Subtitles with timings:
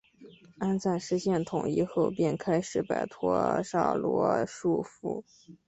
[0.57, 5.23] 安赞实现统一后便开始摆脱暹罗的束缚。